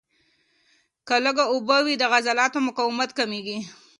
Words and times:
که 1.07 1.15
لږ 1.25 1.37
اوبه 1.53 1.77
وي، 1.85 1.95
د 1.97 2.03
عضلاتو 2.15 2.59
مقاومت 2.67 3.09
کمېږي. 3.17 3.57